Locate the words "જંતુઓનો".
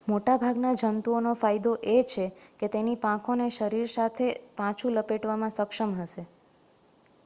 0.75-1.33